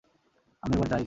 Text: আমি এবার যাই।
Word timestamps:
আমি 0.63 0.73
এবার 0.75 0.87
যাই। 0.87 0.99